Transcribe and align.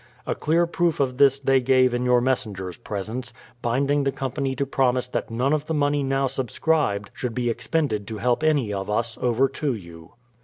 A 0.25 0.33
clear 0.33 0.65
proof 0.65 0.99
of 0.99 1.17
this 1.17 1.37
they 1.39 1.59
gave 1.61 1.93
in 1.93 2.05
your 2.05 2.21
messenger's 2.21 2.75
presence, 2.79 3.33
binding 3.61 4.03
the 4.03 4.11
company 4.11 4.55
to 4.55 4.65
promise 4.65 5.07
that 5.07 5.29
none 5.29 5.53
of 5.53 5.67
the 5.67 5.75
money 5.75 6.01
now 6.01 6.25
subscribed 6.25 7.11
should 7.13 7.35
be 7.35 7.51
expended 7.51 8.07
to 8.07 8.17
help 8.17 8.41
any 8.43 8.73
of 8.73 8.89
us 8.89 9.15
over 9.21 9.47
to 9.47 9.75
you. 9.75 10.13